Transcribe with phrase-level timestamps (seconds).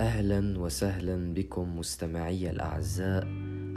[0.00, 3.26] أهلا وسهلا بكم مستمعي الأعزاء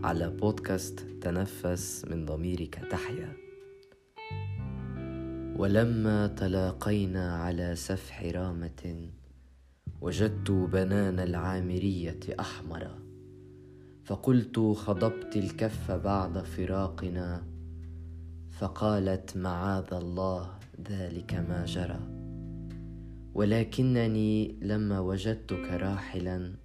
[0.04, 3.34] على بودكاست تنفس من ضميرك تحيا.
[5.58, 9.10] ولما تلاقينا على سفح رامة
[10.02, 13.00] وجدت بنان العامرية احمرا
[14.04, 17.44] فقلت خضبت الكف بعد فراقنا
[18.52, 22.23] فقالت معاذ الله ذلك ما جرى.
[23.34, 26.56] ولكنني لما وجدتك راحلا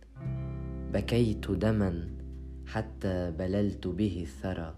[0.92, 2.08] بكيت دما
[2.66, 4.74] حتى بللت به الثرى.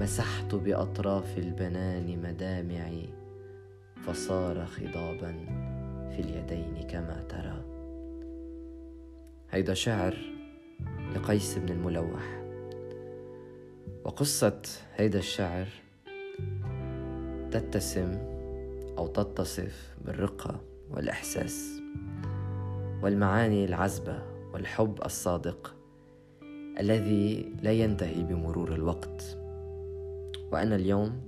[0.00, 3.08] مسحت بأطراف البنان مدامعي
[4.02, 5.32] فصار خضابا
[6.10, 7.64] في اليدين كما ترى.
[9.50, 10.16] هيدا شعر
[11.14, 12.42] لقيس بن الملوح.
[14.04, 14.62] وقصة
[14.96, 15.66] هيدا الشعر
[17.50, 18.35] تتسم
[18.98, 21.80] أو تتصف بالرقة والإحساس
[23.02, 24.22] والمعاني العذبة
[24.52, 25.74] والحب الصادق
[26.80, 29.38] الذي لا ينتهي بمرور الوقت.
[30.52, 31.20] وأنا اليوم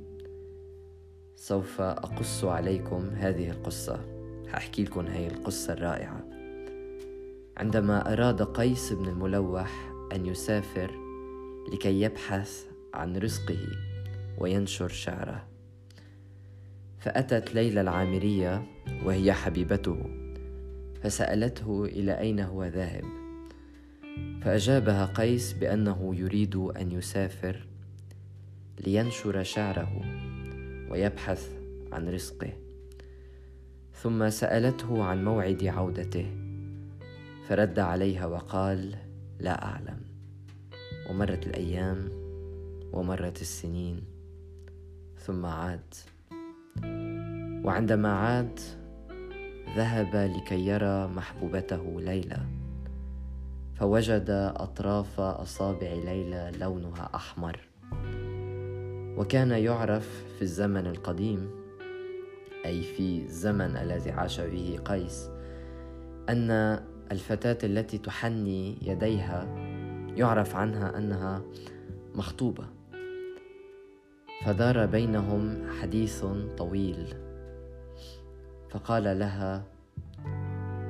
[1.36, 4.00] سوف أقص عليكم هذه القصة.
[4.48, 6.24] هحكي لكم هذه القصة الرائعة.
[7.56, 10.90] عندما أراد قيس بن الملوح أن يسافر
[11.72, 13.66] لكي يبحث عن رزقه
[14.38, 15.47] وينشر شعره
[16.98, 18.66] فأتت ليلى العامرية
[19.04, 19.98] وهي حبيبته
[21.02, 23.04] فسألته إلى أين هو ذاهب.
[24.42, 27.66] فأجابها قيس بأنه يريد أن يسافر
[28.86, 30.02] لينشر شعره
[30.90, 31.50] ويبحث
[31.92, 32.52] عن رزقه.
[33.94, 36.26] ثم سألته عن موعد عودته
[37.48, 38.94] فرد عليها وقال
[39.40, 40.00] لا أعلم.
[41.10, 42.08] ومرت الأيام
[42.92, 44.04] ومرت السنين
[45.18, 45.94] ثم عاد.
[47.64, 48.60] وعندما عاد
[49.76, 52.38] ذهب لكي يرى محبوبته ليلى
[53.74, 57.60] فوجد أطراف أصابع ليلى لونها أحمر.
[59.18, 61.50] وكان يعرف في الزمن القديم
[62.66, 65.30] أي في الزمن الذي عاش فيه قيس
[66.28, 66.50] أن
[67.12, 69.46] الفتاة التي تحني يديها
[70.16, 71.42] يعرف عنها أنها
[72.14, 72.77] مخطوبة.
[74.44, 76.24] فدار بينهم حديث
[76.58, 77.14] طويل.
[78.70, 79.64] فقال لها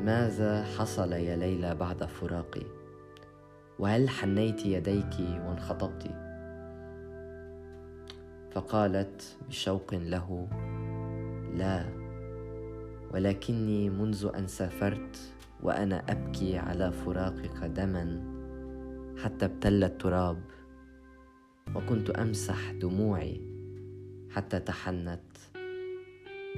[0.04, 2.66] ماذا حصل يا ليلى بعد فراقي؟
[3.78, 5.14] وهل حنيت يديك
[5.46, 6.10] وانخطبت؟
[8.52, 10.48] فقالت بشوق له
[11.54, 11.84] لا
[13.14, 15.16] ولكني منذ أن سافرت
[15.62, 18.22] وأنا أبكي على فراقك دما
[19.24, 20.36] حتى ابتل التراب.
[21.74, 23.40] وكنت أمسح دموعي
[24.30, 25.20] حتى تحنت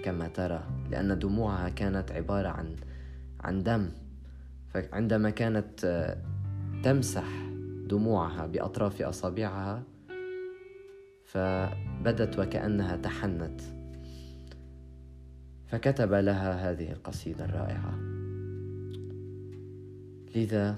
[0.04, 2.76] كما ترى لأن دموعها كانت عبارة عن
[3.40, 3.88] عن دم.
[4.68, 6.22] فعندما كانت آه،
[6.82, 7.24] تمسح
[7.86, 9.82] دموعها بأطراف أصابعها
[11.24, 13.60] فبدت وكأنها تحنت.
[15.66, 17.98] فكتب لها هذه القصيدة الرائعة.
[20.36, 20.76] لذا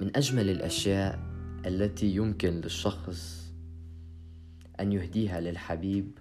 [0.00, 1.33] من أجمل الأشياء
[1.66, 3.52] التي يمكن للشخص
[4.80, 6.18] أن يهديها للحبيب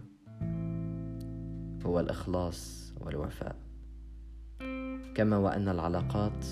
[1.85, 3.55] هو الإخلاص والوفاء.
[5.15, 6.45] كما وأن العلاقات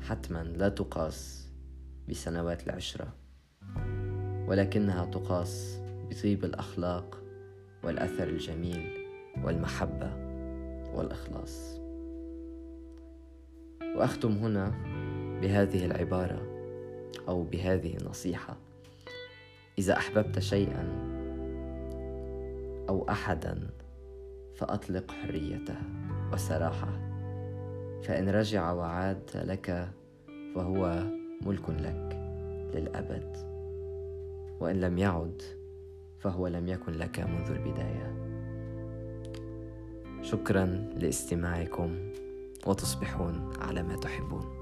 [0.00, 1.48] حتما لا تقاس
[2.08, 3.14] بسنوات العشرة
[4.48, 5.80] ولكنها تقاس
[6.10, 7.22] بطيب الأخلاق
[7.84, 8.90] والأثر الجميل
[9.44, 10.12] والمحبة
[10.94, 11.80] والإخلاص.
[13.96, 14.68] وأختم هنا
[15.40, 16.51] بهذه العبارة
[17.28, 18.56] أو بهذه النصيحة
[19.78, 21.12] إذا أحببت شيئا
[22.88, 23.70] أو احدا
[24.54, 25.76] فأطلق حريته
[26.32, 27.12] وسراحه
[28.02, 29.88] فإن رجع وعاد لك
[30.54, 31.02] فهو
[31.46, 32.18] ملك لك
[32.74, 33.36] للأبد
[34.60, 35.42] وإن لم يعد
[36.18, 38.22] فهو لم يكن لك منذ البداية.
[40.22, 40.66] شكرا
[40.96, 42.10] لاستماعكم
[42.66, 44.61] وتصبحون على ما تحبون.